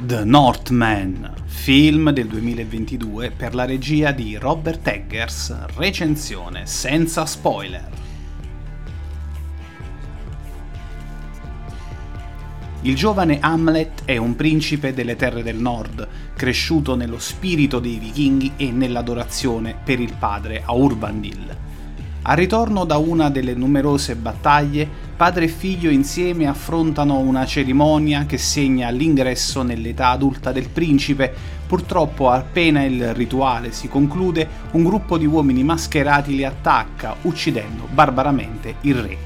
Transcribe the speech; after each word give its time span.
The 0.00 0.22
Northman, 0.24 1.34
film 1.46 2.12
del 2.12 2.28
2022 2.28 3.32
per 3.32 3.52
la 3.52 3.64
regia 3.64 4.12
di 4.12 4.36
Robert 4.36 4.86
Eggers, 4.86 5.66
recensione 5.74 6.66
senza 6.66 7.26
spoiler. 7.26 7.88
Il 12.82 12.94
giovane 12.94 13.40
Hamlet 13.40 14.04
è 14.04 14.16
un 14.18 14.36
principe 14.36 14.94
delle 14.94 15.16
terre 15.16 15.42
del 15.42 15.56
nord, 15.56 16.06
cresciuto 16.36 16.94
nello 16.94 17.18
spirito 17.18 17.80
dei 17.80 17.98
vichinghi 17.98 18.52
e 18.56 18.70
nell'adorazione 18.70 19.76
per 19.82 19.98
il 19.98 20.14
padre 20.16 20.62
Aurbandil. 20.64 21.67
Al 22.28 22.36
ritorno 22.36 22.84
da 22.84 22.98
una 22.98 23.30
delle 23.30 23.54
numerose 23.54 24.14
battaglie, 24.14 24.86
padre 25.16 25.46
e 25.46 25.48
figlio 25.48 25.88
insieme 25.88 26.46
affrontano 26.46 27.20
una 27.20 27.46
cerimonia 27.46 28.26
che 28.26 28.36
segna 28.36 28.90
l'ingresso 28.90 29.62
nell'età 29.62 30.08
adulta 30.08 30.52
del 30.52 30.68
principe. 30.68 31.34
Purtroppo, 31.66 32.28
appena 32.28 32.84
il 32.84 33.14
rituale 33.14 33.72
si 33.72 33.88
conclude, 33.88 34.46
un 34.72 34.84
gruppo 34.84 35.16
di 35.16 35.24
uomini 35.24 35.64
mascherati 35.64 36.36
li 36.36 36.44
attacca, 36.44 37.16
uccidendo 37.22 37.88
barbaramente 37.90 38.74
il 38.82 38.94
re. 38.94 39.16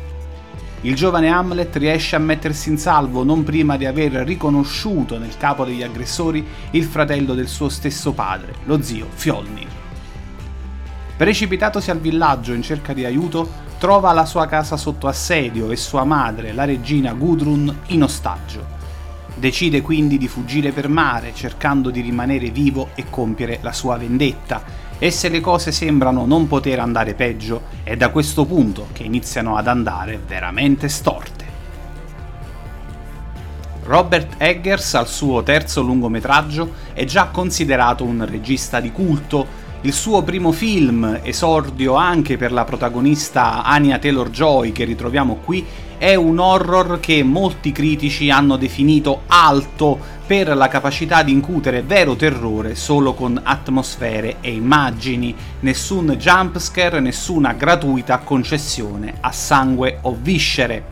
Il 0.83 0.95
giovane 0.95 1.29
Hamlet 1.29 1.75
riesce 1.75 2.15
a 2.15 2.21
mettersi 2.21 2.69
in 2.69 2.79
salvo 2.79 3.25
non 3.25 3.43
prima 3.43 3.77
di 3.77 3.85
aver 3.85 4.13
riconosciuto 4.13 5.19
nel 5.19 5.37
capo 5.37 5.65
degli 5.65 5.83
aggressori 5.83 6.47
il 6.71 6.85
fratello 6.85 7.35
del 7.35 7.49
suo 7.49 7.69
stesso 7.69 8.13
padre, 8.13 8.55
lo 8.67 8.81
zio 8.81 9.09
Fjolnir. 9.13 9.81
Precipitatosi 11.23 11.93
al 11.93 12.01
villaggio 12.01 12.53
in 12.53 12.63
cerca 12.63 12.93
di 12.93 13.05
aiuto, 13.05 13.49
trova 13.79 14.13
la 14.13 14.25
sua 14.25 14.47
casa 14.47 14.77
sotto 14.77 15.07
assedio 15.07 15.71
e 15.71 15.77
sua 15.77 16.03
madre, 16.03 16.53
la 16.53 16.65
regina 16.65 17.13
Gudrun, 17.13 17.73
in 17.87 18.03
ostaggio. 18.03 18.67
Decide 19.37 19.83
quindi 19.83 20.19
di 20.19 20.27
fuggire 20.27 20.73
per 20.73 20.89
mare, 20.89 21.33
cercando 21.33 21.91
di 21.91 22.01
rimanere 22.01 22.51
vivo 22.51 22.89
e 22.97 23.05
compiere 23.09 23.61
la 23.63 23.73
sua 23.73 23.97
vendetta. 23.99 24.65
E 24.99 25.13
se 25.13 25.29
le 25.29 25.39
cose 25.39 25.71
sembrano 25.71 26.27
non 26.27 26.49
poter 26.49 26.81
andare 26.81 27.15
peggio, 27.15 27.67
è 27.85 27.95
da 27.95 28.09
questo 28.09 28.45
punto 28.45 28.89
che 28.91 29.05
iniziano 29.05 29.55
ad 29.55 29.69
andare 29.69 30.21
veramente 30.27 30.89
storte. 30.89 31.45
Robert 33.85 34.35
Eggers, 34.39 34.95
al 34.95 35.07
suo 35.07 35.45
terzo 35.45 35.83
lungometraggio, 35.83 36.73
è 36.93 37.05
già 37.05 37.27
considerato 37.27 38.03
un 38.03 38.27
regista 38.29 38.81
di 38.81 38.91
culto 38.91 39.62
il 39.85 39.93
suo 39.93 40.23
primo 40.23 40.53
film, 40.53 41.19
esordio 41.25 41.95
anche 41.95 42.37
per 42.37 42.53
la 42.53 42.65
protagonista 42.65 43.65
Anya 43.65 43.99
Taylor-Joy 43.99 44.71
che 44.71 44.85
ritroviamo 44.85 45.41
qui, 45.45 45.67
è 45.99 46.15
un 46.15 46.39
horror 46.39 47.01
che 47.01 47.25
molti 47.25 47.73
critici 47.73 48.31
hanno 48.31 48.57
definito 48.57 49.23
alto 49.27 49.99
per 50.25 50.57
la 50.57 50.69
capacità 50.69 51.25
di 51.25 51.33
incutere 51.33 51.83
vero 51.83 52.15
terrore 52.15 52.77
solo 52.77 53.15
con 53.15 53.41
atmosfere 53.43 54.37
e 54.41 54.53
immagini, 54.53 55.35
nessun 55.61 56.15
jumpscare, 56.17 57.01
nessuna 57.01 57.53
gratuita 57.53 58.19
concessione 58.19 59.15
a 59.19 59.33
sangue 59.33 59.99
o 60.03 60.17
viscere. 60.21 60.91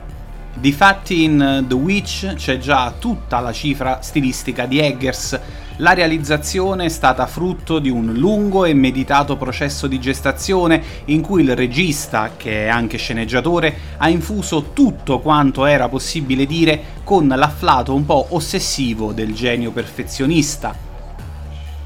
Difatti 0.53 1.23
in 1.23 1.65
The 1.69 1.75
Witch 1.75 2.35
c'è 2.35 2.59
già 2.59 2.93
tutta 2.99 3.39
la 3.39 3.53
cifra 3.53 4.01
stilistica 4.03 4.67
di 4.67 4.81
Eggers, 4.81 5.41
la 5.81 5.95
realizzazione 5.95 6.85
è 6.85 6.89
stata 6.89 7.27
frutto 7.27 7.79
di 7.79 7.89
un 7.89 8.13
lungo 8.15 8.67
e 8.67 8.75
meditato 8.75 9.37
processo 9.37 9.87
di 9.87 9.99
gestazione 9.99 10.83
in 11.07 11.23
cui 11.23 11.43
il 11.43 11.57
regista, 11.57 12.33
che 12.37 12.67
è 12.67 12.69
anche 12.69 12.99
sceneggiatore, 12.99 13.75
ha 13.97 14.09
infuso 14.11 14.73
tutto 14.75 15.21
quanto 15.21 15.65
era 15.65 15.89
possibile 15.89 16.45
dire 16.45 16.99
con 17.03 17.29
l'afflato 17.29 17.95
un 17.95 18.05
po' 18.05 18.27
ossessivo 18.31 19.13
del 19.13 19.33
genio 19.33 19.71
perfezionista. 19.71 20.89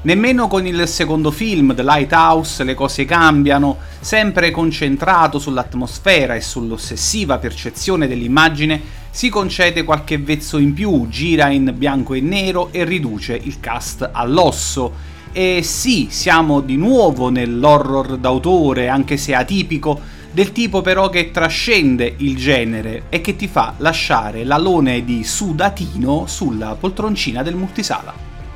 Nemmeno 0.01 0.47
con 0.47 0.67
il 0.67 0.87
secondo 0.87 1.31
film, 1.31 1.73
The 1.73 1.81
Lighthouse, 1.81 2.63
le 2.63 2.75
cose 2.75 3.05
cambiano, 3.05 3.77
sempre 4.01 4.51
concentrato 4.51 5.39
sull'atmosfera 5.39 6.35
e 6.35 6.41
sull'ossessiva 6.41 7.37
percezione 7.37 8.07
dell'immagine, 8.07 9.03
si 9.15 9.29
concede 9.29 9.85
qualche 9.85 10.17
vezzo 10.17 10.57
in 10.57 10.73
più, 10.73 11.07
gira 11.07 11.47
in 11.47 11.73
bianco 11.77 12.15
e 12.15 12.19
nero 12.19 12.67
e 12.73 12.83
riduce 12.83 13.39
il 13.41 13.61
cast 13.61 14.09
all'osso. 14.11 14.91
E 15.31 15.61
sì, 15.63 16.07
siamo 16.09 16.59
di 16.59 16.75
nuovo 16.75 17.29
nell'horror 17.29 18.17
d'autore, 18.17 18.89
anche 18.89 19.15
se 19.15 19.33
atipico, 19.33 20.01
del 20.33 20.51
tipo 20.51 20.81
però 20.81 21.07
che 21.07 21.31
trascende 21.31 22.13
il 22.17 22.35
genere 22.35 23.03
e 23.07 23.21
che 23.21 23.37
ti 23.37 23.47
fa 23.47 23.75
lasciare 23.77 24.43
l'alone 24.43 25.05
di 25.05 25.23
sudatino 25.23 26.25
sulla 26.27 26.75
poltroncina 26.77 27.41
del 27.41 27.55
multisala. 27.55 28.13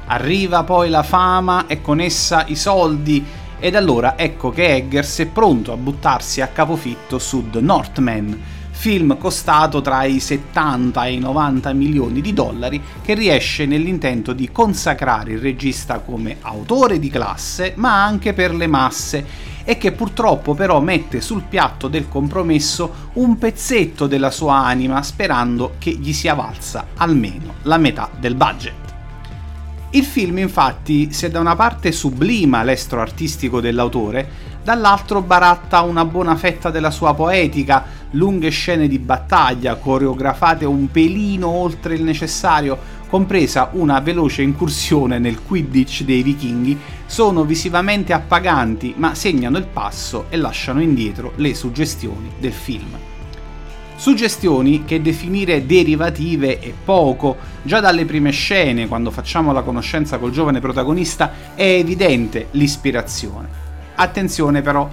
Arriva 0.07 0.65
poi 0.65 0.89
la 0.89 1.03
fama 1.03 1.67
e 1.67 1.79
con 1.79 2.01
essa 2.01 2.43
i 2.47 2.57
soldi 2.57 3.23
ed 3.59 3.75
allora 3.75 4.17
ecco 4.17 4.49
che 4.49 4.75
Eggers 4.75 5.19
è 5.19 5.25
pronto 5.27 5.71
a 5.71 5.77
buttarsi 5.77 6.41
a 6.41 6.47
capofitto 6.47 7.17
su 7.17 7.49
The 7.49 7.61
Northman, 7.61 8.57
film 8.79 9.17
costato 9.17 9.81
tra 9.81 10.05
i 10.05 10.21
70 10.21 11.03
e 11.03 11.11
i 11.11 11.19
90 11.19 11.73
milioni 11.73 12.21
di 12.21 12.31
dollari 12.31 12.81
che 13.01 13.13
riesce 13.13 13.65
nell'intento 13.65 14.31
di 14.31 14.53
consacrare 14.53 15.33
il 15.33 15.39
regista 15.39 15.99
come 15.99 16.37
autore 16.39 16.97
di 16.97 17.09
classe 17.09 17.73
ma 17.75 18.01
anche 18.05 18.31
per 18.31 18.55
le 18.55 18.67
masse 18.67 19.25
e 19.65 19.77
che 19.77 19.91
purtroppo 19.91 20.53
però 20.53 20.79
mette 20.79 21.19
sul 21.19 21.43
piatto 21.43 21.89
del 21.89 22.07
compromesso 22.07 23.09
un 23.15 23.37
pezzetto 23.37 24.07
della 24.07 24.31
sua 24.31 24.59
anima 24.59 25.03
sperando 25.03 25.73
che 25.77 25.91
gli 25.91 26.13
sia 26.13 26.33
valsa 26.33 26.87
almeno 26.95 27.55
la 27.63 27.77
metà 27.77 28.09
del 28.17 28.35
budget. 28.35 28.87
Il 29.91 30.05
film 30.05 30.37
infatti, 30.37 31.11
se 31.11 31.29
da 31.29 31.39
una 31.39 31.55
parte 31.55 31.91
sublima 31.91 32.63
l'estro 32.63 33.01
artistico 33.01 33.59
dell'autore, 33.59 34.57
dall'altro 34.63 35.21
baratta 35.21 35.81
una 35.81 36.05
buona 36.05 36.35
fetta 36.35 36.69
della 36.69 36.91
sua 36.91 37.13
poetica, 37.13 37.85
lunghe 38.11 38.49
scene 38.49 38.87
di 38.87 38.99
battaglia, 38.99 39.75
coreografate 39.75 40.65
un 40.65 40.89
pelino 40.91 41.47
oltre 41.47 41.95
il 41.95 42.03
necessario, 42.03 42.77
compresa 43.07 43.69
una 43.73 43.99
veloce 43.99 44.41
incursione 44.41 45.17
nel 45.17 45.41
Quidditch 45.41 46.03
dei 46.03 46.21
vichinghi, 46.21 46.77
sono 47.05 47.43
visivamente 47.43 48.13
appaganti 48.13 48.93
ma 48.97 49.15
segnano 49.15 49.57
il 49.57 49.65
passo 49.65 50.25
e 50.29 50.37
lasciano 50.37 50.81
indietro 50.81 51.33
le 51.35 51.55
suggestioni 51.55 52.31
del 52.39 52.53
film. 52.53 52.97
Suggestioni 53.95 54.85
che 54.85 55.01
definire 55.01 55.65
derivative 55.65 56.59
è 56.59 56.71
poco, 56.85 57.35
già 57.63 57.81
dalle 57.81 58.05
prime 58.05 58.31
scene, 58.31 58.87
quando 58.87 59.11
facciamo 59.11 59.51
la 59.51 59.61
conoscenza 59.61 60.17
col 60.19 60.31
giovane 60.31 60.61
protagonista, 60.61 61.33
è 61.53 61.63
evidente 61.63 62.47
l'ispirazione. 62.51 63.68
Attenzione 64.01 64.61
però, 64.61 64.89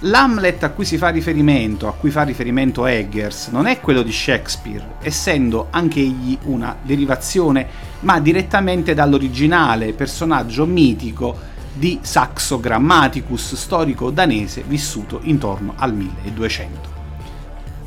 l'Hamlet 0.00 0.64
a 0.64 0.68
cui 0.68 0.84
si 0.84 0.98
fa 0.98 1.08
riferimento, 1.08 1.88
a 1.88 1.94
cui 1.94 2.10
fa 2.10 2.24
riferimento 2.24 2.84
Eggers, 2.84 3.48
non 3.48 3.64
è 3.64 3.80
quello 3.80 4.02
di 4.02 4.12
Shakespeare, 4.12 4.96
essendo 5.00 5.68
anch'egli 5.70 6.36
una 6.42 6.76
derivazione, 6.82 7.66
ma 8.00 8.20
direttamente 8.20 8.92
dall'originale 8.92 9.94
personaggio 9.94 10.66
mitico 10.66 11.38
di 11.72 12.00
Saxo 12.02 12.60
Grammaticus, 12.60 13.54
storico 13.54 14.10
danese 14.10 14.62
vissuto 14.66 15.20
intorno 15.22 15.72
al 15.76 15.94
1200. 15.94 16.92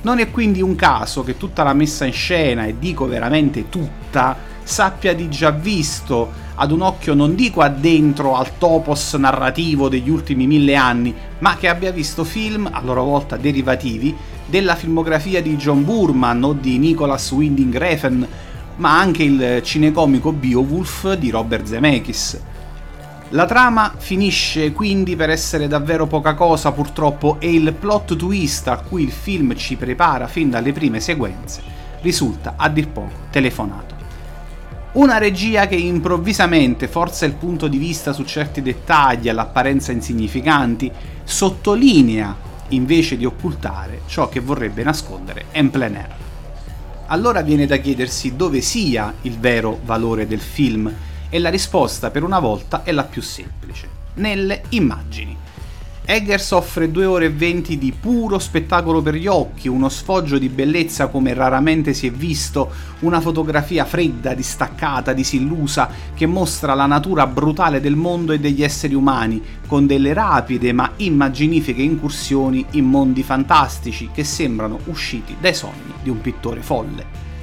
Non 0.01 0.17
è 0.17 0.31
quindi 0.31 0.63
un 0.63 0.75
caso 0.75 1.23
che 1.23 1.37
tutta 1.37 1.61
la 1.61 1.73
messa 1.73 2.05
in 2.05 2.13
scena, 2.13 2.65
e 2.65 2.79
dico 2.79 3.05
veramente 3.05 3.69
tutta, 3.69 4.35
sappia 4.67 5.15
di 5.15 5.29
già 5.29 5.51
visto 5.51 6.45
ad 6.55 6.71
un 6.71 6.81
occhio 6.81 7.13
non 7.13 7.35
dico 7.35 7.61
addentro 7.61 8.35
al 8.35 8.57
topos 8.57 9.13
narrativo 9.13 9.87
degli 9.89 10.09
ultimi 10.09 10.45
mille 10.45 10.75
anni, 10.75 11.13
ma 11.39 11.55
che 11.55 11.69
abbia 11.69 11.91
visto 11.91 12.23
film, 12.23 12.67
a 12.71 12.81
loro 12.83 13.03
volta 13.03 13.37
derivativi, 13.37 14.15
della 14.45 14.75
filmografia 14.75 15.41
di 15.41 15.55
John 15.55 15.85
Burman 15.85 16.43
o 16.43 16.53
di 16.53 16.77
Nicholas 16.77 17.31
Winding 17.31 17.77
Refn, 17.77 18.27
ma 18.77 18.99
anche 18.99 19.23
il 19.23 19.61
cinecomico 19.63 20.31
Beowulf 20.31 21.13
di 21.13 21.29
Robert 21.29 21.65
Zemeckis. 21.65 22.41
La 23.29 23.45
trama 23.45 23.93
finisce 23.97 24.71
quindi 24.71 25.15
per 25.15 25.29
essere 25.29 25.67
davvero 25.67 26.07
poca 26.07 26.33
cosa 26.33 26.71
purtroppo 26.71 27.37
e 27.39 27.53
il 27.53 27.73
plot 27.73 28.15
twist 28.15 28.67
a 28.67 28.77
cui 28.77 29.03
il 29.03 29.11
film 29.11 29.55
ci 29.55 29.75
prepara 29.75 30.27
fin 30.27 30.49
dalle 30.49 30.71
prime 30.71 30.99
sequenze 30.99 31.61
risulta 32.01 32.53
a 32.57 32.69
dir 32.69 32.87
poco 32.87 33.25
telefonato. 33.29 33.96
Una 34.97 35.19
regia 35.19 35.67
che 35.67 35.75
improvvisamente 35.75 36.87
forza 36.87 37.27
il 37.27 37.33
punto 37.33 37.67
di 37.67 37.77
vista 37.77 38.13
su 38.13 38.23
certi 38.23 38.63
dettagli 38.63 39.29
all'apparenza 39.29 39.91
insignificanti, 39.91 40.91
sottolinea 41.23 42.35
invece 42.69 43.15
di 43.15 43.23
occultare 43.23 44.01
ciò 44.07 44.27
che 44.27 44.39
vorrebbe 44.39 44.81
nascondere 44.81 45.45
en 45.51 45.69
plein 45.69 45.95
air. 45.97 46.15
Allora 47.09 47.43
viene 47.43 47.67
da 47.67 47.77
chiedersi 47.77 48.35
dove 48.35 48.61
sia 48.61 49.13
il 49.21 49.37
vero 49.37 49.79
valore 49.85 50.25
del 50.25 50.41
film 50.41 50.91
e 51.29 51.37
la 51.37 51.49
risposta 51.49 52.09
per 52.09 52.23
una 52.23 52.39
volta 52.39 52.81
è 52.83 52.91
la 52.91 53.03
più 53.03 53.21
semplice, 53.21 53.87
nelle 54.15 54.63
immagini. 54.69 55.37
Eggers 56.09 56.51
offre 56.51 56.89
2 56.89 57.03
ore 57.03 57.25
e 57.25 57.29
20 57.31 57.77
di 57.77 57.91
puro 57.91 58.39
spettacolo 58.39 59.01
per 59.01 59.15
gli 59.15 59.27
occhi, 59.27 59.67
uno 59.67 59.89
sfoggio 59.89 60.37
di 60.37 60.47
bellezza 60.47 61.07
come 61.07 61.33
raramente 61.33 61.93
si 61.93 62.07
è 62.07 62.11
visto, 62.11 62.71
una 62.99 63.19
fotografia 63.19 63.83
fredda, 63.83 64.33
distaccata, 64.33 65.11
disillusa, 65.11 65.89
che 66.15 66.25
mostra 66.25 66.75
la 66.75 66.85
natura 66.85 67.27
brutale 67.27 67.81
del 67.81 67.97
mondo 67.97 68.31
e 68.31 68.39
degli 68.39 68.63
esseri 68.63 68.93
umani, 68.93 69.43
con 69.67 69.85
delle 69.85 70.13
rapide 70.13 70.71
ma 70.71 70.93
immaginifiche 70.95 71.81
incursioni 71.81 72.65
in 72.71 72.85
mondi 72.85 73.21
fantastici 73.21 74.07
che 74.13 74.23
sembrano 74.23 74.79
usciti 74.85 75.35
dai 75.37 75.53
sogni 75.53 75.91
di 76.01 76.09
un 76.09 76.21
pittore 76.21 76.61
folle. 76.61 77.36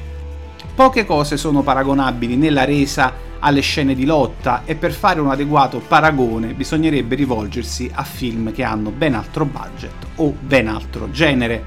Poche 0.75 1.05
cose 1.05 1.37
sono 1.37 1.63
paragonabili 1.63 2.35
nella 2.35 2.65
resa 2.65 3.13
alle 3.39 3.61
scene 3.61 3.95
di 3.95 4.05
lotta 4.05 4.63
e 4.65 4.75
per 4.75 4.93
fare 4.93 5.21
un 5.21 5.31
adeguato 5.31 5.79
paragone 5.79 6.53
bisognerebbe 6.53 7.15
rivolgersi 7.15 7.89
a 7.95 8.03
film 8.03 8.51
che 8.51 8.65
hanno 8.65 8.91
ben 8.91 9.15
altro 9.15 9.45
budget 9.45 9.95
o 10.17 10.35
ben 10.37 10.67
altro 10.67 11.13
genere. 11.13 11.63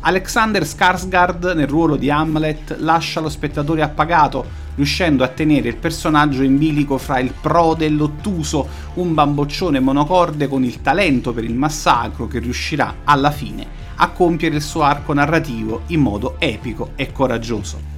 Alexander 0.00 0.64
Skarsgård 0.64 1.54
nel 1.54 1.68
ruolo 1.68 1.94
di 1.94 2.10
Hamlet 2.10 2.78
lascia 2.80 3.20
lo 3.20 3.28
spettatore 3.28 3.82
appagato, 3.82 4.44
riuscendo 4.74 5.22
a 5.22 5.28
tenere 5.28 5.68
il 5.68 5.76
personaggio 5.76 6.42
in 6.42 6.58
bilico 6.58 6.98
fra 6.98 7.20
il 7.20 7.32
prode 7.40 7.86
e 7.86 7.90
l'ottuso, 7.90 8.66
un 8.94 9.14
bamboccione 9.14 9.78
monocorde 9.78 10.48
con 10.48 10.64
il 10.64 10.80
talento 10.82 11.32
per 11.32 11.44
il 11.44 11.54
massacro 11.54 12.26
che 12.26 12.40
riuscirà 12.40 12.96
alla 13.04 13.30
fine 13.30 13.86
a 13.94 14.10
compiere 14.10 14.56
il 14.56 14.62
suo 14.62 14.82
arco 14.82 15.12
narrativo 15.12 15.82
in 15.86 16.00
modo 16.00 16.34
epico 16.40 16.90
e 16.96 17.12
coraggioso. 17.12 17.97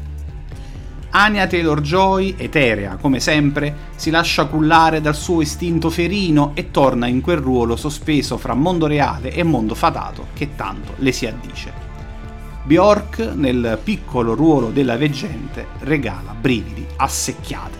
Anya 1.12 1.48
Taylor-Joy, 1.48 2.36
eterea 2.38 2.96
come 2.96 3.18
sempre, 3.18 3.88
si 3.96 4.10
lascia 4.10 4.46
cullare 4.46 5.00
dal 5.00 5.16
suo 5.16 5.40
istinto 5.40 5.90
ferino 5.90 6.52
e 6.54 6.70
torna 6.70 7.08
in 7.08 7.20
quel 7.20 7.38
ruolo 7.38 7.74
sospeso 7.74 8.36
fra 8.36 8.54
mondo 8.54 8.86
reale 8.86 9.32
e 9.32 9.42
mondo 9.42 9.74
fatato 9.74 10.28
che 10.34 10.54
tanto 10.54 10.94
le 10.98 11.10
si 11.10 11.26
addice. 11.26 11.72
Bjork, 12.62 13.18
nel 13.34 13.80
piccolo 13.82 14.34
ruolo 14.34 14.70
della 14.70 14.96
veggente, 14.96 15.66
regala 15.80 16.32
brividi 16.38 16.86
a 16.96 17.08
secchiate. 17.08 17.78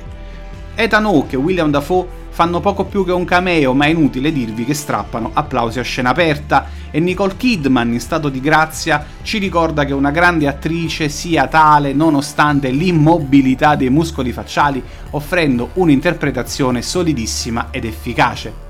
Ethan 0.75 1.05
Hawke 1.05 1.37
e 1.37 1.38
William 1.38 1.71
Dafoe 1.71 2.20
fanno 2.31 2.61
poco 2.61 2.85
più 2.85 3.05
che 3.05 3.12
un 3.12 3.25
cameo, 3.25 3.75
ma 3.75 3.85
è 3.85 3.88
inutile 3.88 4.32
dirvi 4.32 4.65
che 4.65 4.75
strappano 4.75 5.31
applausi 5.32 5.79
a 5.79 5.82
scena 5.82 6.11
aperta 6.11 6.67
e 6.91 6.99
Nicole 7.00 7.37
Kidman 7.37 7.93
in 7.93 8.00
stato 8.00 8.29
di 8.29 8.41
grazia 8.41 9.05
ci 9.23 9.38
ricorda 9.38 9.85
che 9.85 9.93
una 9.93 10.11
grande 10.11 10.49
attrice 10.49 11.09
sia 11.09 11.47
tale 11.47 11.93
nonostante 11.93 12.71
l'immobilità 12.71 13.77
dei 13.77 13.91
muscoli 13.91 14.32
facciali, 14.32 14.82
offrendo 15.11 15.71
un'interpretazione 15.75 16.82
solidissima 16.82 17.69
ed 17.71 17.85
efficace. 17.85 18.69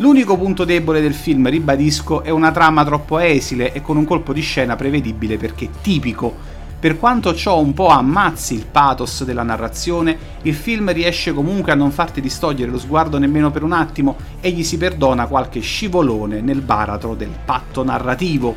L'unico 0.00 0.36
punto 0.36 0.64
debole 0.64 1.00
del 1.00 1.14
film, 1.14 1.48
ribadisco, 1.48 2.22
è 2.22 2.30
una 2.30 2.52
trama 2.52 2.84
troppo 2.84 3.18
esile 3.18 3.72
e 3.72 3.82
con 3.82 3.96
un 3.96 4.04
colpo 4.04 4.32
di 4.32 4.40
scena 4.40 4.76
prevedibile 4.76 5.36
perché 5.36 5.70
tipico 5.82 6.56
per 6.80 6.96
quanto 6.96 7.34
ciò 7.34 7.58
un 7.58 7.74
po' 7.74 7.88
ammazzi 7.88 8.54
il 8.54 8.66
pathos 8.70 9.24
della 9.24 9.42
narrazione, 9.42 10.16
il 10.42 10.54
film 10.54 10.92
riesce 10.92 11.32
comunque 11.32 11.72
a 11.72 11.74
non 11.74 11.90
farti 11.90 12.20
distogliere 12.20 12.70
lo 12.70 12.78
sguardo 12.78 13.18
nemmeno 13.18 13.50
per 13.50 13.64
un 13.64 13.72
attimo 13.72 14.16
e 14.40 14.50
gli 14.50 14.62
si 14.62 14.76
perdona 14.76 15.26
qualche 15.26 15.58
scivolone 15.58 16.40
nel 16.40 16.60
baratro 16.60 17.16
del 17.16 17.34
patto 17.44 17.82
narrativo. 17.82 18.54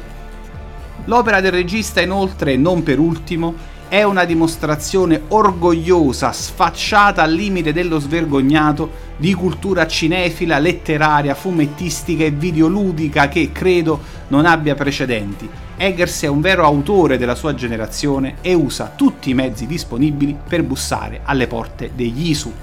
L'opera 1.05 1.41
del 1.41 1.51
regista 1.51 1.99
inoltre, 1.99 2.57
non 2.57 2.83
per 2.83 2.99
ultimo, 2.99 3.55
è 3.87 4.03
una 4.03 4.23
dimostrazione 4.23 5.23
orgogliosa, 5.29 6.31
sfacciata 6.31 7.23
al 7.23 7.33
limite 7.33 7.73
dello 7.73 7.99
svergognato, 7.99 9.09
di 9.17 9.33
cultura 9.33 9.87
cinefila, 9.87 10.59
letteraria, 10.59 11.33
fumettistica 11.33 12.23
e 12.23 12.31
videoludica 12.31 13.27
che 13.27 13.51
credo 13.51 13.99
non 14.27 14.45
abbia 14.45 14.75
precedenti. 14.75 15.49
Eggers 15.83 16.21
è 16.21 16.27
un 16.27 16.41
vero 16.41 16.63
autore 16.63 17.17
della 17.17 17.33
sua 17.33 17.55
generazione 17.55 18.35
e 18.41 18.53
usa 18.53 18.91
tutti 18.95 19.31
i 19.31 19.33
mezzi 19.33 19.65
disponibili 19.65 20.37
per 20.47 20.61
bussare 20.61 21.21
alle 21.23 21.47
porte 21.47 21.89
degli 21.95 22.29
Isu. 22.29 22.53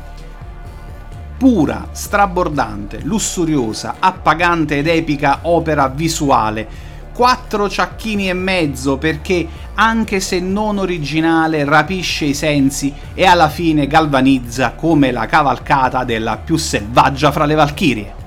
Pura, 1.37 1.89
strabordante, 1.91 3.01
lussuriosa, 3.03 3.97
appagante 3.99 4.79
ed 4.79 4.87
epica 4.87 5.41
opera 5.43 5.89
visuale 5.89 6.87
quattro 7.13 7.69
ciacchini 7.69 8.29
e 8.29 8.35
mezzo 8.35 8.99
perché, 8.99 9.45
anche 9.75 10.21
se 10.21 10.39
non 10.39 10.79
originale, 10.79 11.65
rapisce 11.65 12.27
i 12.27 12.35
sensi 12.35 12.95
e 13.15 13.25
alla 13.25 13.49
fine 13.49 13.89
galvanizza 13.89 14.75
come 14.75 15.11
la 15.11 15.27
cavalcata 15.27 16.05
della 16.05 16.37
più 16.37 16.57
selvaggia 16.57 17.33
fra 17.33 17.47
le 17.47 17.55
valchirie. 17.57 18.18